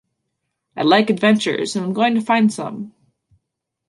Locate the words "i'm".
1.85-1.93